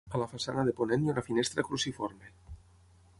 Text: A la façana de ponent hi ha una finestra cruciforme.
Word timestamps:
A 0.17 0.19
la 0.19 0.27
façana 0.29 0.63
de 0.69 0.73
ponent 0.79 1.03
hi 1.05 1.11
ha 1.11 1.13
una 1.15 1.25
finestra 1.27 1.67
cruciforme. 1.69 2.35